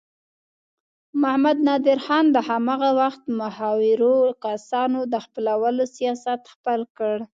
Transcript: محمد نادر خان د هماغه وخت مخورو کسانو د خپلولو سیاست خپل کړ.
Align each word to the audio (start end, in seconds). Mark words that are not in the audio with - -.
محمد 1.21 1.57
نادر 1.67 1.99
خان 2.05 2.25
د 2.31 2.37
هماغه 2.49 2.89
وخت 3.01 3.23
مخورو 3.39 4.15
کسانو 4.45 4.99
د 5.13 5.15
خپلولو 5.25 5.83
سیاست 5.95 6.41
خپل 6.53 6.81
کړ. 6.97 7.15